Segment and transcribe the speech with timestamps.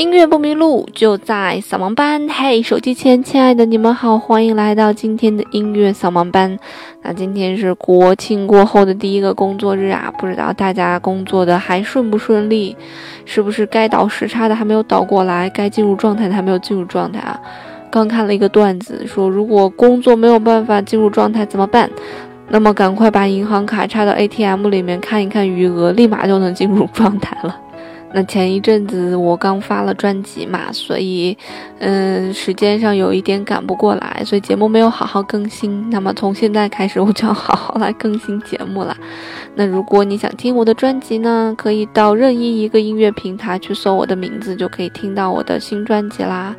[0.00, 2.26] 音乐不迷路，就在扫盲班。
[2.26, 6.58] 嘿，手机前亲爱的你们好，欢迎来到今天的音乐扫盲班。
[7.02, 12.74] 那今天是国庆过后的第一个工作日啊，不知道大家工作的还顺不顺利？
[13.26, 17.38] 是不是该倒时差的还没有倒过来，该进入状态的还没有进入状态啊？
[17.90, 21.90] 刚看了一个段子，说如果工作没有办法进入状态怎么办？
[22.48, 27.54] 那么赶快把银行卡插到 ATM 里面看一看余额，立马就能进入状态了。
[28.12, 31.36] 那前一阵子我刚发了专辑嘛，所以，
[31.78, 35.88] 嗯，时间上有一点赶不过来，所以节目没有好好更新。
[35.90, 38.96] 那么从现在开始，我就要好好来更新节目了。
[39.54, 46.54] 那如果你想听我的专辑呢，可以到任意一个音乐平台去搜我的名字，就可以听到我的新专辑啦。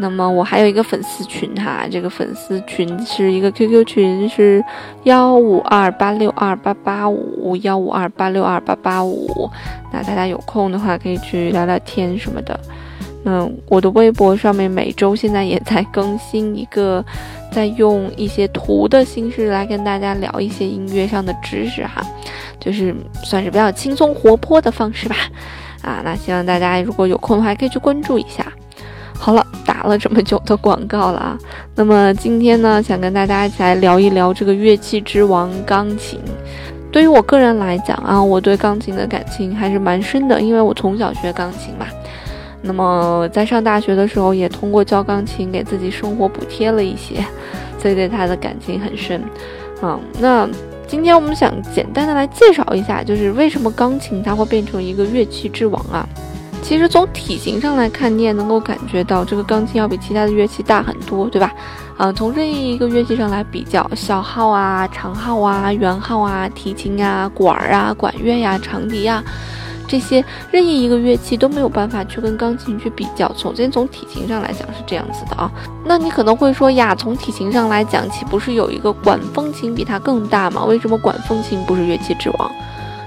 [0.00, 4.64] 那么我还有一个粉丝群哈，这个粉丝群是一个 QQ 群，是
[5.02, 9.50] 幺五二八六二八八五幺五二八六二八八五。
[9.92, 12.58] 那大家有空的话可以去聊聊天什么的。
[13.24, 17.04] 嗯，我的微博上面每周现在也在更新一个，
[17.50, 22.00] 在用一些图的形式来跟大家聊一些音乐上的知识哈，
[22.60, 25.16] 就是算是比较轻松活泼的方式吧。
[25.82, 28.46] 啊，那希望大家如果有空的话可以去关注一下。
[29.12, 29.44] 好了，
[29.78, 31.38] 打了这么久的广告了啊。
[31.76, 36.18] 那么今天呢，想跟大家一起来聊一聊这个乐器之王——钢琴。
[36.90, 41.86] 对于我个人来讲啊，我对钢琴的感情还是蛮深的，因为我从小学钢琴嘛。
[42.60, 47.24] 那么在上大学的时候，也通过教钢琴给自己生活补贴了一些，
[47.80, 49.22] 所以对它的感情很深。
[49.80, 50.48] 嗯，那
[50.88, 56.08] 今天我们想简单的来介绍一下，就是为什么钢琴它会变成一个乐器之王啊？
[56.68, 61.50] 其实从体型上来看，你也能够感觉到这个钢琴要比其他的乐器大很多，对吧？
[61.96, 69.24] 嗯，从任意一个乐器上来比较，小号啊、长号啊、圆号啊、提琴啊、管儿啊、管乐呀、长笛呀，
[69.86, 73.32] 这些任意一个乐器都没有办法去跟钢琴去比较。
[73.34, 75.50] 首先从体型上来讲是这样子的啊。
[75.86, 80.66] 那你可能会说呀，从体型上来讲，岂不是有一个管风琴比它更大吗？
[80.66, 82.50] 为什么管风琴不是乐器之王？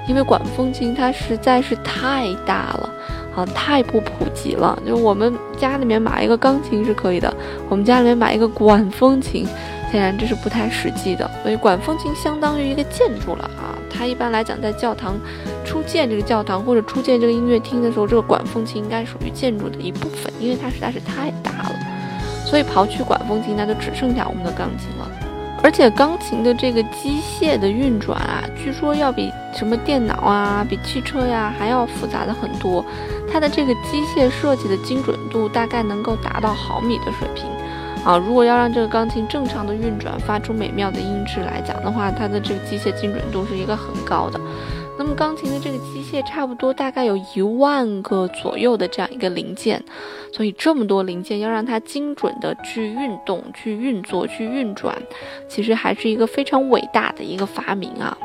[0.07, 2.89] 因为管风琴它实在是太大了。
[3.36, 4.78] 啊，太不普及了。
[4.86, 7.34] 就我们家里面买一个钢琴是可以的，
[7.69, 9.46] 我们家里面买一个管风琴，
[9.92, 11.30] 显然这是不太实际的。
[11.44, 13.78] 所以管风琴相当于一个建筑了啊。
[13.90, 15.19] 它一般来讲在教堂
[15.64, 21.75] 初建这个教堂或者初建这个音乐厅的时候，这个管风琴应该属于建筑的一部分，因为它实在是太大了。
[22.46, 25.09] 所以刨去管风琴，那就只剩下我们的钢琴了。
[25.63, 32.84] 而且钢琴的这个机械的运转啊，据说要比什么电脑啊、比汽车呀还要复杂的很多。
[33.31, 37.45] 它的这个机械设计的精准度大概能够达到毫米的水平
[38.03, 38.17] 啊。
[38.17, 44.39] 如果要让这个钢琴正常的运转，发出美妙的音质来讲的话，它的这个机械精准度是一个很高的。
[44.97, 49.81] 那么钢琴的这个机械差不多大概有一万个左右的这样一个零件，
[50.33, 54.95] 所以这么多零件要让它精准的去运动、去运作、去运转，
[55.47, 58.16] 其实还是一个非常伟大的一个发明啊。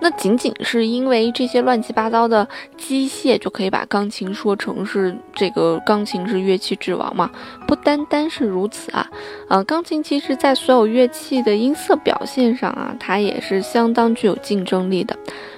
[0.00, 2.46] 那仅仅是因为这些乱七八糟的
[2.76, 7.30] 机械就可以把钢琴说成是这个钢琴是乐器之王吗？
[7.66, 9.08] 不单单是如此啊，
[9.48, 15.16] 呃，钢琴其实在所有乐器的音色表现上啊，它也是相当具有竞争力的。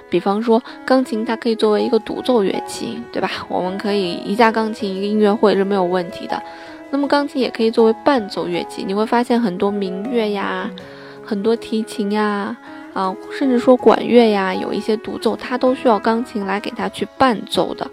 [0.09, 3.29] 比方说，钢琴它可以作为一个独奏乐器，对吧？
[3.47, 6.41] 我们可以一架钢琴一个音乐会是没有问题的。
[6.89, 10.67] 那么钢琴也可以作为伴奏乐器，你会发现很多民乐呀，
[11.23, 12.57] 很多提琴呀，
[12.93, 17.89] 啊，甚至说管乐呀，有一些独奏，它都需要钢琴来给它去伴奏的。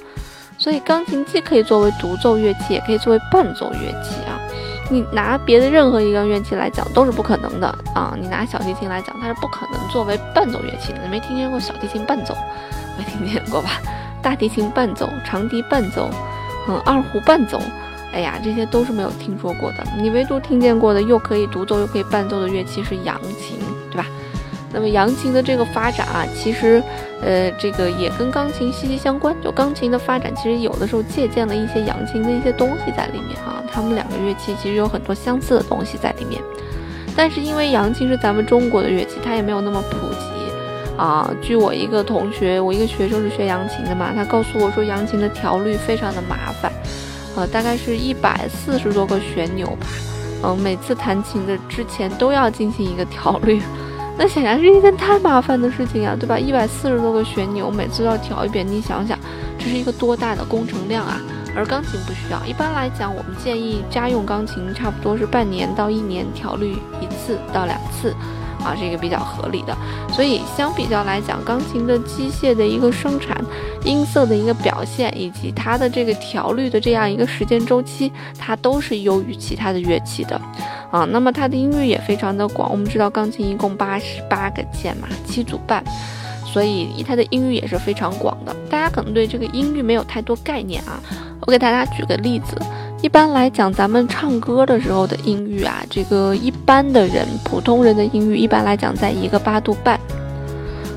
[0.58, 4.40] 所以钢琴既可以作为独奏乐器，也可以作为伴奏乐器啊。
[4.88, 8.16] 你拿别的任何一个乐器来讲都是不可能的啊！
[8.20, 11.00] 你拿小提琴来讲，它是不可能作为伴奏乐器的。
[11.02, 12.34] 你没听见过小提琴伴奏？
[12.96, 13.80] 没听见过吧？
[14.22, 16.08] 大提琴伴奏、长笛伴奏，
[16.68, 17.60] 嗯，二胡伴奏，
[18.12, 19.84] 哎呀，这些都是没有听说过的。
[19.98, 23.58] 你唯独听见过的，又可以独奏又可以伴奏的乐器是扬琴，
[23.90, 24.06] 对吧？
[24.76, 26.82] 那么扬琴的这个发展啊，其实，
[27.22, 29.34] 呃，这个也跟钢琴息息相关。
[29.42, 33.64] 就钢琴的发展，其实有的时候借鉴了一些扬琴的一些东西在里面啊。
[33.72, 36.42] 他们两个乐器其实有很多相似的东西在里面，
[37.16, 41.30] 但是因为扬琴是咱们中国的乐器，它也没有那么普及啊。
[41.40, 46.70] 据我一个同学，我一个学生是学扬琴的嘛，他告诉我说，扬琴的调律非常的麻烦，
[47.34, 49.86] 呃，大概是一百四十多个旋钮吧，
[50.42, 53.62] 嗯，每次弹琴的之前都要进行一个调律。
[54.18, 56.38] 那显然是一件太麻烦的事情啊，对吧？
[56.38, 59.18] 一百四十多个旋钮，每次都要调一遍，你想想，
[59.58, 61.20] 这是一个多大的工程量啊！
[61.54, 68.14] 而钢琴不需要，一般来讲，我们建议家用钢琴差不多是半年到一年调律一次到两次，
[68.62, 69.76] 啊，是一个比较合理的。
[70.10, 73.42] 所以相比较来讲，钢琴的机械的一个生产、
[73.84, 80.40] 音色的一个表现，以及它的这个调律的这样一个时间周期，它都是优于其他的乐器的
[80.90, 81.04] 啊。
[81.10, 85.82] 那么它的音域也非常的广，我们知道钢琴一共八十八个键嘛，七组半。
[86.44, 90.98] 所以它的音域也是非常广的，大家可能对这个音域没有太多概念啊。
[91.40, 92.56] 我给大家举个例子，
[93.02, 100.00] 一般来讲，咱们唱歌的时候的音域啊，这个一般的人、普通人的音域，一般来讲在一个八度半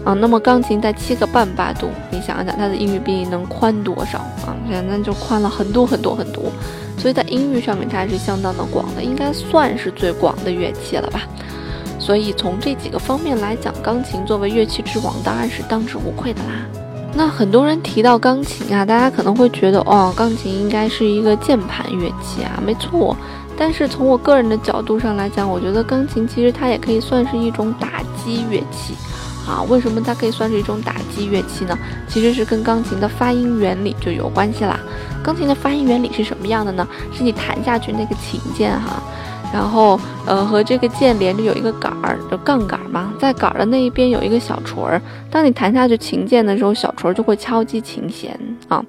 [0.06, 0.14] 啊。
[0.14, 4.56] 那么钢琴在七个半八度，你想一想它的音域比你能宽多少啊？
[4.88, 6.46] 那就宽了很多很多很多。
[7.00, 11.22] 所以在音域上面，它是相当的广的，应该算是最广的乐器了吧。
[11.98, 16.68] 所以从这几个方面来讲，钢琴作为乐器之王当然是当之无愧的啦。
[17.14, 23.16] 那很多人提到钢琴啊，大家可能会觉得哦，钢琴应该是一个键盘乐器啊，没错。
[23.58, 28.94] 但是从我个人的角度上来讲，我觉得钢琴其实它也可以算是一种打击乐器
[29.50, 29.64] 啊。
[29.64, 31.78] 为什么它可以算是一种打击乐器呢？
[32.08, 34.80] 其实是跟钢琴的发音原理就有关系啦。
[35.24, 36.88] 钢琴的发音原理是什么样的呢？
[37.12, 39.02] 是你弹下去那个琴键哈。
[39.52, 45.02] 然后，呃，和这个键连着有一个杆儿，就杠杆嘛，在杆儿的那一边有一个小锤儿。
[45.32, 48.86] 当你弹下去琴键的时候，小锤儿就会敲击琴弦啊。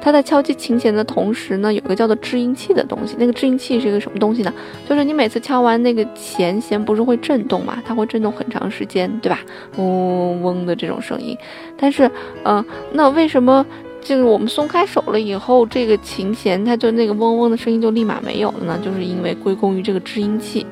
[0.00, 3.16] 它在敲击琴弦的同时呢，有一个叫做制音器的东西。
[3.18, 4.52] 那个制音器是一个什么东西呢？
[4.88, 7.82] 就是你每次敲完那个弦，弦不是会震动嘛？
[7.86, 9.40] 它会震动很长时间，对吧？
[9.76, 11.36] 嗡嗡的这种声音。
[11.76, 12.10] 但是，
[12.44, 13.64] 嗯，那为什么？
[14.00, 20.64] 就是我们松开手了以后，这个琴弦它就那个嗡嗡的声音就立马没有了呢，就是因为归功于这个制音器，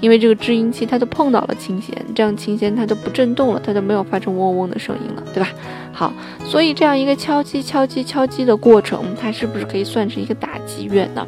[0.00, 5.48] 因为这个制音器它就碰到了琴弦，这样琴弦它就不震动了，它就没有发出嗡嗡的声音了，对吧？
[5.92, 6.12] 好，
[6.44, 11.26] 所以这样一个敲击、敲击、敲击的过程，它是不是可以算是一个打击乐呢？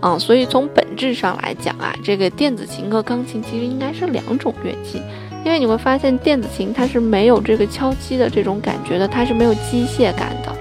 [0.00, 5.02] 啊，所以从本质上来讲啊，这个电子琴和钢琴其实应该是两种乐器。
[5.42, 10.54] 因为你会发现电子琴它是没有这个敲击的这种感觉的，它是没有机械感的。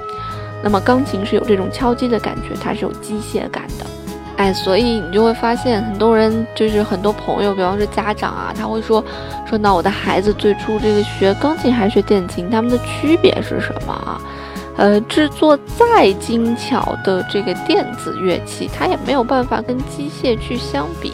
[0.64, 3.86] 那么钢琴是有这种敲击的感觉，它是有机械感的。
[4.40, 9.04] 哎，所以你就会发现很多人就是很多朋友，比方说家长啊，他会说
[9.46, 14.22] 说那我的孩子最初这个学钢琴还是学电琴，他们的区别是什么啊？
[14.78, 21.14] 呃，制作再精巧的这个电子乐器，它也没有办法跟机械去相比。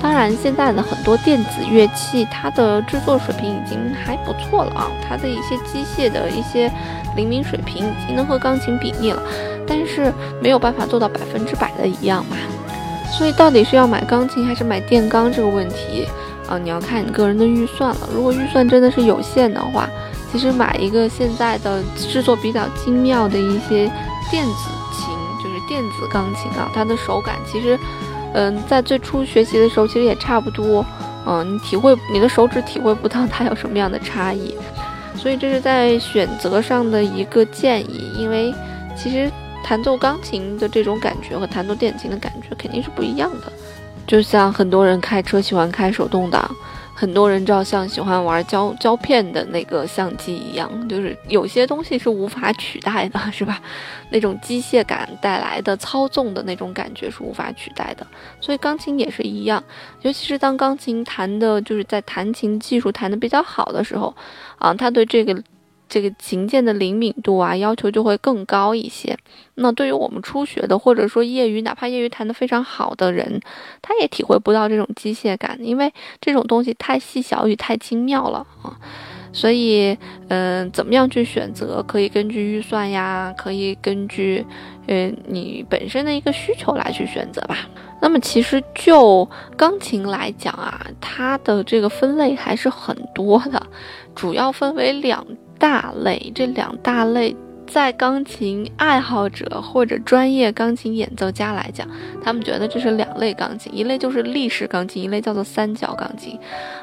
[0.00, 6.72] 当然，现在的很多电子乐器，它的制作水平已经还不错了啊，它的一些机械的一些
[7.14, 9.22] 灵敏水平已经能和钢琴比拟了，
[9.66, 12.36] 但是没有办法做到百分之百的一样嘛。
[13.12, 16.06] 所以，到底是要买钢琴还是买电钢这个问题
[16.48, 18.08] 啊，你要看你个人的预算了。
[18.12, 19.88] 如果预算真的是有限的话，
[20.32, 23.90] 其实买一个现在的制作比较精妙的一些
[24.30, 27.78] 电子琴，就是电子钢琴啊，它的手感其实。
[28.36, 30.84] 嗯，在最初学习的时候，其实也差不多。
[31.24, 34.56] 嗯，你体会你的手指体会不到它有什么样的差异，
[35.14, 38.10] 所以这是在选择上的一个建议。
[38.18, 38.52] 因为
[38.96, 39.30] 其实
[39.64, 43.52] 弹奏钢琴的这种感觉和弹奏电琴的感觉肯定是不一样的。
[44.06, 46.48] 就像很多人开车喜欢开手动挡。
[46.96, 53.60] 很多人照相喜欢玩胶胶片的那个相机一样，就是有些东西是无法取代的，是吧？
[54.10, 58.06] 那种机械感带来的操纵的那种感觉是无法取代的。
[58.40, 59.62] 所以钢琴也是一样，
[60.02, 64.14] 尤其是当钢琴弹的，就是在弹琴技术弹的比较好的时候，
[64.60, 65.42] 啊，他对这个。
[65.88, 69.16] 这个琴键的灵敏度啊，要求就会更高一些。
[69.56, 73.40] 那对于我们初学的，或者说业余，哪怕业余弹得非常好的人，
[73.80, 78.76] 他也体会不到这种机械感，因为这种东西太细小与太精妙了啊。
[79.32, 84.46] 所以，嗯，怎么样去选择，可以根据预算呀，可以根据，
[84.86, 87.68] 呃，你本身的一个需求来去选择吧。
[88.00, 93.66] 那么，其实就钢琴来讲啊，它的这个分类还是很多的，
[94.14, 95.26] 主要分为两。
[95.64, 97.34] 大类，这两大类
[97.66, 101.88] 在钢琴爱好者或者专业钢琴演奏家来讲，
[102.22, 106.38] 他们觉得这是两类钢琴，一类就是立式钢琴，一类叫做三角钢琴，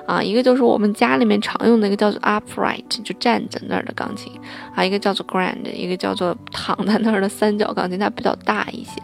[0.08, 4.34] 啊，一个就是我们家里面常用的一个叫做 upright，就站在那儿的钢琴，
[4.74, 9.00] 啊，一个叫做 grand，一个叫做躺在那儿的三角钢琴，它比较大一些。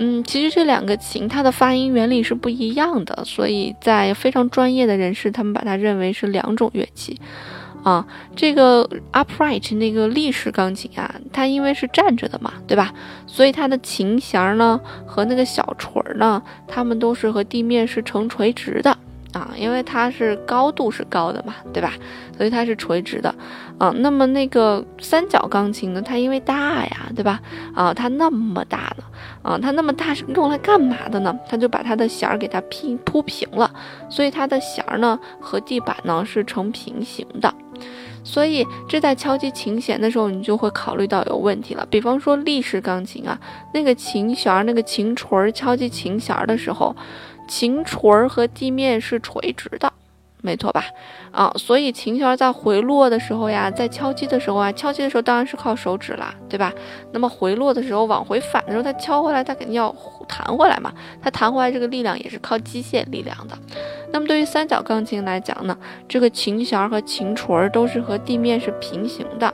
[0.00, 7.16] 嗯，其实这两个琴它的发音原理是不一样的，所以在非常专业的人士，他们把它认为是两种乐器。
[7.82, 8.06] 啊，
[8.36, 12.92] 这个 upright 那个立式钢琴啊，它因为是站着的嘛，对吧？
[13.26, 18.96] 所以它的琴弦呢和那个小锤儿呢，它们都是和地面是成垂直的
[19.32, 21.92] 啊，因为它是高度是高的嘛，对吧？
[22.36, 23.32] 所以它是垂直的，
[23.78, 27.40] 啊，那么那个三角钢琴呢，它因为大呀，对吧？
[27.74, 29.04] 啊，它那么大呢，
[29.42, 31.38] 啊，它那么大是用来干嘛的呢？
[31.48, 33.70] 它就把它的弦儿给它拼铺平了，
[34.08, 37.54] 所以它的弦儿呢和地板呢是成平行的。
[38.22, 41.86] 所以这在敲击琴弦的时候，你就会考虑到有问题了。
[41.88, 43.38] 比方说立式钢琴啊，
[43.72, 46.96] 那个琴弦儿、那个琴锤儿敲击琴弦儿的时候。
[47.50, 49.92] 琴锤儿和地面是垂直的，
[50.40, 50.84] 没错吧？
[51.32, 56.72] 啊，所以琴弦在回落的时候呀，在敲击的时候啊，敲击的时候当然是靠手指啦，对吧？
[57.10, 59.92] 那么回落的时候，往回返的时候，它敲回来，它肯定要
[60.28, 60.92] 弹回来嘛。
[61.20, 63.58] 它弹回来这个力量也是靠机械力量的。
[64.12, 65.76] 那么对于三角钢琴来讲呢，
[66.08, 69.52] 这个琴弦和琴锤儿都是和地面是平行的，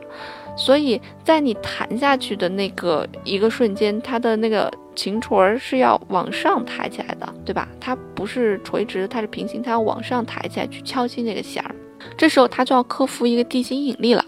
[0.56, 4.72] 所以在你弹下去的那个一个瞬间，它的那个。
[4.96, 7.68] 琴锤儿是要往上抬起来的，对吧？
[7.78, 11.74] 它不是垂直，它是平行，它要往上抬起来去敲击那个弦儿。
[12.16, 14.24] 这时候它就要克服一个地心引力了。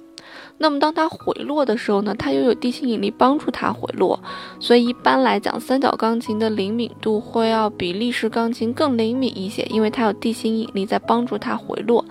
[0.58, 4.20] 那么当它回落的时候呢，它又有地心引力帮助它回落。
[4.60, 12.04] 所以一般来讲，三角钢琴的灵敏度会要比立式钢琴更灵敏一些，因为它有地心引力在帮助它回落。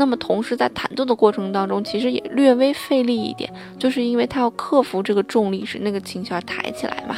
[0.00, 7.16] 那么同时在弹奏的过程当中，其实也略微费力一点，就是因为它要克服这个重力，使那个琴弦抬起来嘛。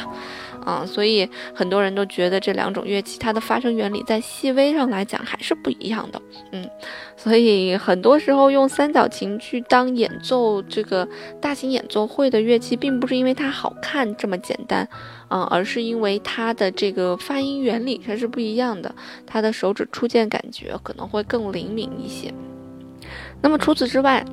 [0.65, 6.21] 啊，所以很多人都觉得这两种乐器它的发声原理在细微上来讲还是不一样的。
[6.53, 6.69] 嗯，
[7.17, 11.05] 所以很多时候用三角琴去当演奏这个
[11.41, 14.87] 大型演奏会的乐器，并不是因为它好看这么简单，
[15.29, 18.95] 嗯，而是因为它的这个发音原理它是不一样的，
[19.27, 22.33] 它的手指触键感觉可能会更灵敏一些。
[23.41, 24.25] 那么除此之外，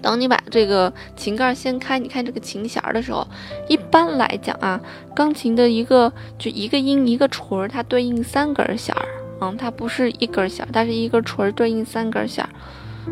[0.00, 3.26] 等你把这个琴盖掀开，你看这个琴弦的时候，
[3.68, 4.80] 一般来讲啊，
[5.14, 9.06] 钢琴的一个就一个音一个锤儿，它对应三根弦儿，
[9.40, 12.50] 嗯，它不是一根弦儿，它是一根锤儿对应三根弦儿。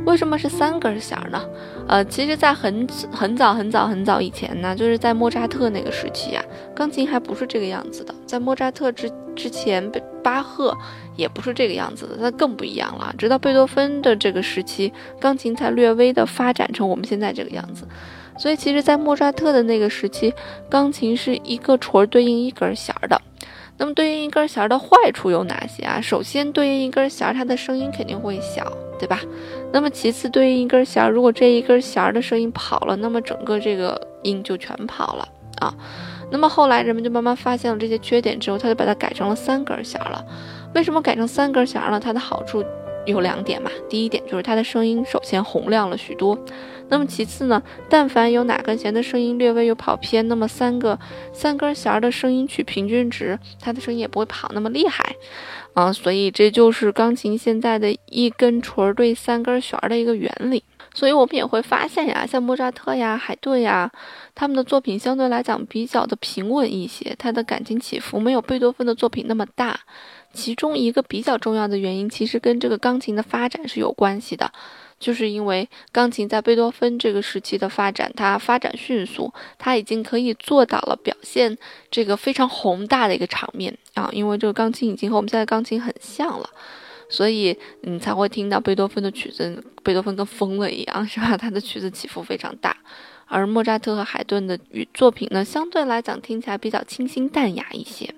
[0.06, 1.42] 为什么是三根弦呢？
[1.88, 6.44] 呃，其实，在很很早很早很早以前呢，就是在莫扎特那个时期啊，
[6.74, 8.14] 钢琴还不是这个样子的。
[8.24, 9.90] 在莫扎特之之前，
[10.22, 10.76] 巴赫
[11.16, 13.12] 也不是这个样子的，那更不一样了。
[13.18, 17.86] 直到贝多芬的这个时期，钢琴才略微的发展成我们现在这个样子。
[18.38, 20.32] 所以，其实，在莫扎特的那个时期，
[20.70, 23.20] 钢琴是一个锤对应一根弦的。
[23.80, 25.98] 那么，对应一根弦的坏处有哪些啊？
[26.02, 29.18] 首先，对应一根弦，它的声音肯定会小，对吧？
[29.72, 35.26] 那么其次，对应一根弦，如果这一根弦的声音跑了，那么整个这个音就全跑了
[35.60, 35.74] 啊。
[36.30, 40.22] 那么后来人们就慢慢发现了这些缺点之后，他就把它改成了三根弦了。
[40.74, 41.98] 为什么改成三根弦了？
[41.98, 42.62] 它的好处
[43.10, 43.70] 有两点嘛。
[43.88, 46.38] 第一点就是它的声音首先洪亮了许多。
[46.88, 50.98] 那么其次呢，但凡有哪根弦的声音略微有跑偏，那么三个
[51.32, 55.14] 三根弦的声音取平均值，它的声音也不会跑那么厉害。
[55.74, 60.64] 啊，所以这就是钢琴现在的一根锤对三根弦的一个原理。
[60.92, 63.92] 所以我们也会发现呀，像莫扎特呀、海顿呀，
[64.34, 69.78] 他们的作品相对来讲比较的平稳一些，他的感情起伏没有贝多芬的作品那么大。
[70.32, 74.52] 其中一个比较重要的原因，其实跟这个钢琴的发展是有关系的。
[74.98, 81.56] 就是因为钢琴在贝多芬这个时期的发展，它发展迅速，它已经可以做到了表现
[81.90, 84.10] 这个非常宏大的一个场面啊。
[84.12, 86.50] 因为这个钢琴已经和我们现在钢琴很像了，
[87.08, 91.34] 所以你才会听到贝多芬的曲子，贝多芬跟疯了一样， 是吧？
[91.34, 92.76] 他的曲子起伏非常大，
[93.24, 98.14] 而莫扎特和海顿的与作品呢，相对来讲听起来比较清新淡雅一些。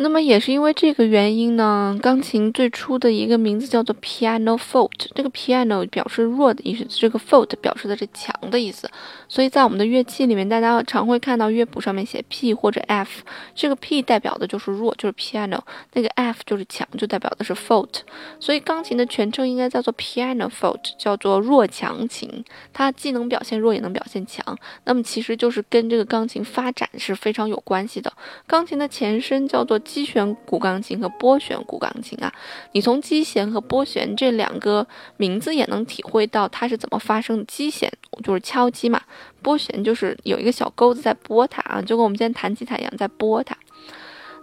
[0.00, 8.88] 那么也是因为这个原因呢，钢琴最初的一个名字叫做 piano forte，这个 piano 表示弱的意思，这个 forte 表示的是强的意思。
[9.26, 13.22] 所以在我们的乐器里面，大家常会看到乐谱上面写 P 或者 F，
[13.56, 15.58] 这个 P 代表的就是弱，就是 piano，
[15.94, 18.02] 那个 F 就是强，就代表的是 forte。
[18.38, 24.56] 所以钢琴的全称应该叫做 piano forte，叫做弱强琴，它既能表现弱，也能表现强。
[24.84, 28.12] 那么其实就是跟这个钢琴发展是非常有关系的。
[28.46, 29.76] 钢琴的前身叫做。
[29.88, 32.30] 击弦古钢琴和拨弦古钢琴啊，
[32.72, 37.44] 你从击弦和拨弦这两个名字也能体会到它是怎么发生的。
[37.46, 37.90] 击弦
[38.22, 39.00] 就是敲击嘛，
[39.40, 43.56] 拨弦就是有一个小钩子在拨它啊，就跟我们今天弹吉他一样在拨它。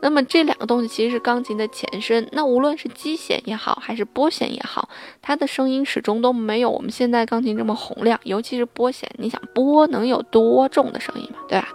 [0.02, 2.28] 那么这两个东西其实是钢琴的前身。
[2.32, 4.90] 那无论是击弦也好，还是拨弦也好，
[5.22, 11.70] 它的声音始终都没有我们现在钢琴这么洪亮，尤其是拨弦，你想拨能有多重的声音嘛，对吧？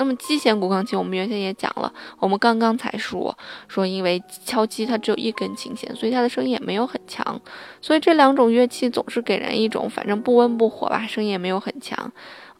[0.00, 3.36] 那么击弦古钢琴，我们原先也讲了，我们刚刚才说
[3.68, 7.38] 说，因为敲击它只有一根琴弦，所以它的声音也没有很强。
[7.82, 12.10] 所以这两种乐器总是给人一种反正不温不火吧，声音也没有很强。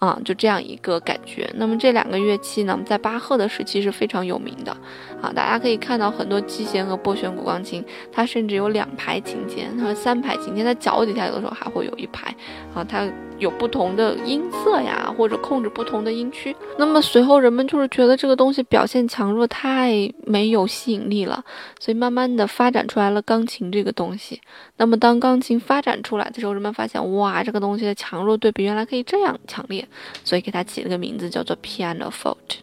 [0.00, 1.50] 啊，就这样一个感觉。
[1.56, 4.72] 那么这两个乐器呢，在巴赫的时期是非常有名的
[5.20, 5.30] 啊。
[5.34, 12.34] 大家可以看到很多击弦和拨弦古钢琴，它甚至有两排琴键和三排琴键，在脚底下有的时候还会有一排
[12.74, 12.82] 啊。
[12.82, 13.06] 它
[13.40, 16.54] 有不同的音色呀，或者控制不同的音区。
[16.78, 19.92] 那么随后人们就是觉得这个东西表现强弱太
[20.24, 21.42] 没有吸引力了，
[21.80, 24.40] 所以慢慢的发展出来了钢琴这个东西。
[24.76, 29.86] 那么当钢琴发展出来的时候，人们发现哇，这个东西的强弱对比原来可以这样强烈。
[30.22, 32.58] 所以给它起了个名字，叫做 piano forte。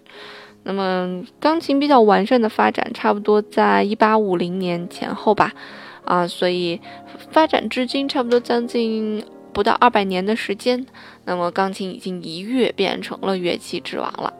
[0.64, 5.52] 那么钢琴比较完善的发展，差不多在一八五零年前后吧，
[6.04, 6.80] 啊，所以
[7.32, 9.24] 发展至今差不多将近
[9.58, 10.86] 不到二百年的时间。
[11.26, 14.32] 那么钢琴已经一跃变成了乐器之王了。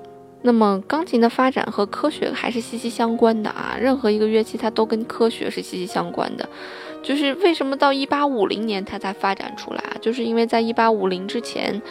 [0.44, 6.48] 那么钢琴的发展和科学还是息息相关的啊，任何一个乐器它都跟科学是息息相关的。
[7.02, 9.98] 就是为什么到一八五零年它才发展出来啊？
[10.00, 11.82] 就是因为在一八五零之前。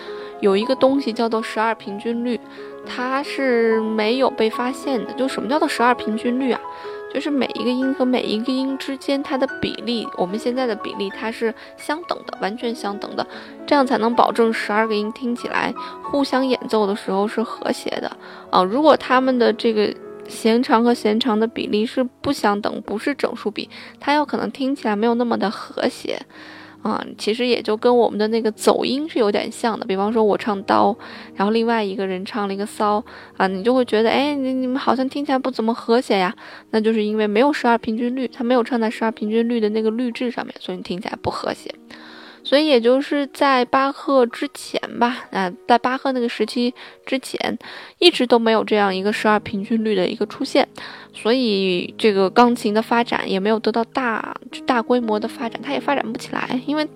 [0.43, 2.39] 有一个东西叫做十二平均律，
[2.85, 5.13] 它是没有被发现的。
[5.15, 6.61] 就什么叫做十二平均律啊？
[7.17, 13.27] 就是每一个音和每一个音之间它的比例，我们现在的比例它是相等的，完全相等的，
[13.67, 18.17] 这样才能保证十二个音听起来互相演奏的时候是和谐的
[18.51, 18.63] 啊。
[18.63, 19.91] 如果它们的这个
[20.29, 26.21] 弦长和弦长的比例是不相等，不是整数比，它有可能听起来没有那么的和谐。
[26.91, 29.85] 啊，其实也就跟我们的那个走音是有点像的。
[29.87, 30.97] 比方说，我唱刀，
[31.35, 33.05] 然后另外一个人唱了一个骚，
[33.37, 36.35] 啊，你就会觉得，哎，你你们好像听起来不怎么和谐呀。
[36.71, 41.75] 那就是因为没有十二平均律，它没有唱在十二平均律的那个律制上面，所以你听起来不和谐。
[42.47, 46.73] 所以也就是在巴赫之前吧，啊，在巴赫那个时期
[47.05, 47.59] 之前，
[47.99, 50.69] 一直都没有这样一个十二平均律的一个出现，
[51.13, 56.87] 所以这个钢琴的发展也没有得到大大规模的发展，它也发展不起来，因为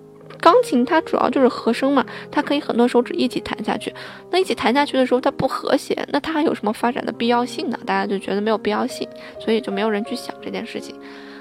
[0.41, 3.93] 钢琴它主要就是和声嘛，它可以很多手指一起弹下去，
[4.31, 7.79] 那一起弹下去的时候它不和谐，那它还有什么发展的必要性呢？
[7.85, 9.09] 大家就觉得没有必要性，
[9.45, 10.95] 所以就没有人去想这件事情。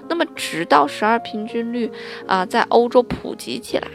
[0.10, 1.90] 那么，直到十二平均律
[2.28, 3.88] 啊，在欧洲普及起来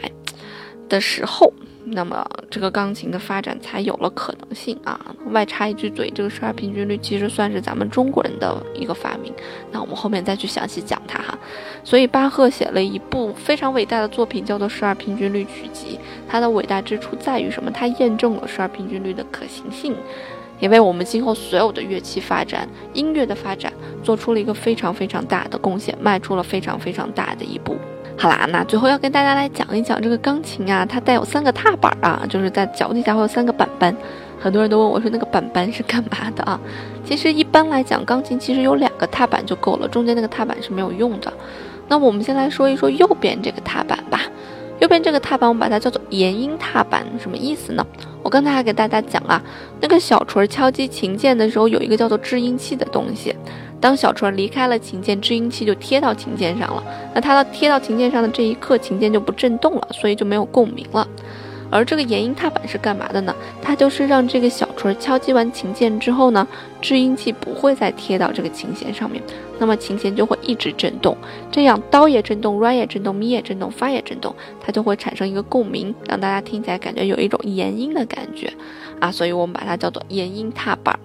[0.89, 1.53] 的时候，
[1.87, 4.99] 那么这个钢琴的发展才有了可能性啊。
[5.33, 9.33] 外插一句嘴，这个十二平均律其实算是咱们中国人的一个发明。
[9.73, 11.37] 那我们后面再去详细讲它哈。
[11.83, 15.97] 所以，巴赫写了一部非常伟大的作品，叫做《十二平均律曲集》。
[16.29, 17.71] 它的伟大之处在于什么？
[17.71, 19.97] 它验证了十二平均律的可行性。
[20.61, 27.77] 也为我们今后所有的乐器发展、音乐的发展做出了一个非常非常大的贡献，迈出了非常非常大的一步。
[28.17, 33.95] 好啦，那最后要跟大家来讲一讲这个钢琴啊，它带有三个踏板啊，就是在脚底下会有三个板板。
[34.39, 36.61] 很多人都问我说，那个板板是干嘛的啊？
[37.05, 41.33] 其实一般来讲，钢琴其实有两个踏板就够了，中间那个踏板是没有用的。
[41.89, 44.21] 那我们先来说一说右边这个踏板吧。
[44.81, 47.87] 右边这个踏板，我们把它叫做延音踏板，什么意思呢？
[48.23, 49.41] 我刚才还给大家讲啊，
[49.81, 53.35] 那个小锤敲击琴键的时候，有一个叫做制音器的东西。
[53.81, 56.83] 当小锤离开了琴键，制音器就贴到琴键上了。
[57.15, 61.07] 那它到贴到琴键上的这一刻，琴键就不震动了，所以就没有共鸣了。
[61.71, 63.35] 而这个延音踏板是干嘛的呢？
[63.61, 66.47] 它就是让这个小锤敲击完琴键之后呢，
[66.83, 69.23] 制音器不会再贴到这个琴弦上面，
[69.59, 71.17] 那么琴弦就会一直震动，
[71.51, 78.53] 这样哆也震动，来也震动，咪也震动，发也震动，它就会产生一个共鸣，让大家听起来感觉有一种延音的感觉
[79.01, 80.99] 啊，所以我们把它叫做延音踏板。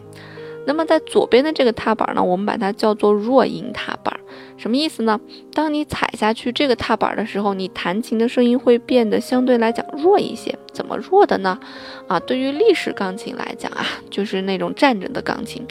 [0.66, 4.19] 那么在左边的这个踏板呢，我们把它叫做弱音踏板。
[4.60, 5.18] 什么意思呢？
[5.54, 10.54] 当你踩下去这个踏板的时候，你弹琴的声音会变得相对来讲弱一些。
[10.74, 11.58] 怎么弱的呢？
[12.08, 15.66] 啊，对于立式钢琴来讲啊，就是那种站着的钢琴，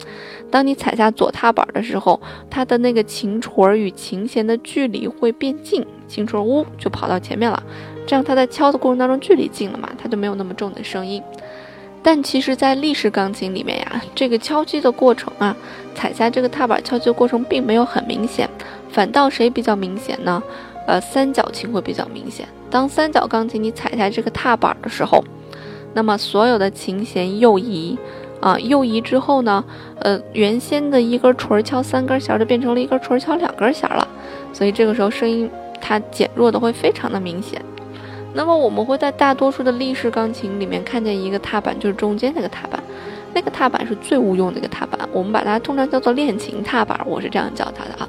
[0.49, 7.61] 当你踩下左踏板的时候，它的那个琴锤与琴弦的距离会变近，琴锤呜就跑到前面了，
[8.07, 11.21] 这样它在敲的过程当中距离近了嘛，它就没有那么重的声音。
[12.01, 15.55] 但其实，在立式钢琴里面呀，这个敲击的过程啊，
[15.93, 18.49] 踩下这个踏板敲击的过程并没有很明显，
[18.91, 20.41] 反倒谁比较明显呢？
[20.87, 22.47] 呃，三角琴会比较明显。
[22.69, 25.23] 当三角钢琴你踩下这个踏板的时候，
[25.93, 27.97] 那么所有的琴弦右移，
[28.41, 29.63] 啊，右移之后呢，
[29.99, 34.07] 呃，原先的一根锤敲三根弦就变成了一根锤敲两根弦了，
[34.53, 35.49] 所以这个时候声音
[35.79, 37.61] 它减弱的会非常的明显。
[38.33, 42.81] 那么我们会在大多数的立式钢琴里面看见一个踏板，就是中间那个踏板，
[43.33, 48.07] 那个踏板是最无用的一个踏板，我们把它通常叫做练琴踏板，我是这样叫它的啊。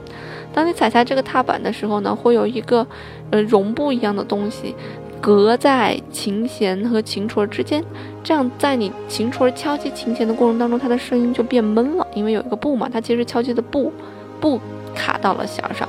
[0.53, 2.87] 当你踩下这个踏板的时候呢，会有一个
[3.31, 4.75] 呃绒布一样的东西
[5.21, 7.85] 隔在琴弦和琴锤之间，
[8.23, 13.93] 这样在你琴锤敲击琴弦的过程当中，它的声音就变闷了，因为有一个布嘛，它其实敲击的布
[14.41, 14.61] 布
[14.95, 15.89] 卡到了弦上，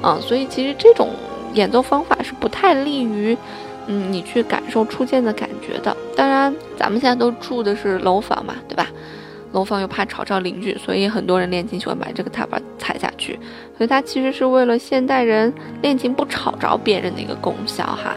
[0.00, 1.10] 啊，所以其实这种
[1.54, 3.36] 演奏方法是不太利于。
[3.88, 5.96] 嗯，你去感受初见的感觉的。
[6.14, 8.86] 当然，咱们现在都住的是楼房嘛，对吧？
[9.52, 13.38] 楼房又怕吵着邻居，所以很多人练琴喜欢把这个踏板踩下去。
[13.76, 18.16] 所以它其实是为了现代人练琴不吵着别人的一个功效哈。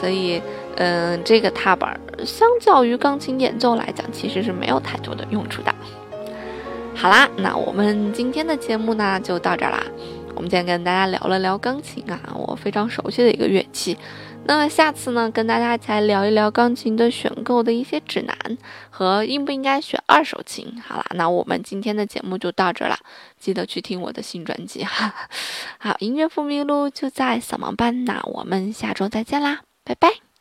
[0.00, 0.42] 所以，
[0.76, 5.72] 嗯，这个踏板相较于钢琴演奏来讲，其实是没有太多的用处的。
[6.94, 9.82] 好啦，那我们今天的节目呢就到这儿啦。
[10.34, 13.96] 我们今天跟大家聊了聊钢琴啊，我非常熟悉的一个乐器。
[14.44, 18.36] 那么下次呢，跟大家一起来聊一聊钢琴的选购的一些指南
[18.90, 20.80] 和应不应该选二手琴。
[20.82, 22.98] 好啦，那我们今天的节目就到这儿了，
[23.38, 25.14] 记得去听我的新专辑哈。
[25.78, 30.31] 好，音乐不迷路就在扫盲班，那我们下周再见啦，拜拜。